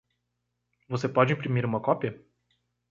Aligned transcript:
Você 0.89 1.07
pode 1.07 1.31
imprimir 1.33 1.63
uma 1.63 1.79
cópia? 1.79 2.19